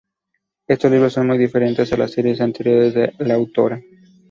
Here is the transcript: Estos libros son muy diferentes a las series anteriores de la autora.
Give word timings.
Estos 0.67 0.89
libros 0.91 1.13
son 1.13 1.27
muy 1.27 1.37
diferentes 1.37 1.93
a 1.93 1.97
las 1.97 2.09
series 2.11 2.41
anteriores 2.41 2.95
de 2.95 3.13
la 3.19 3.35
autora. 3.35 3.79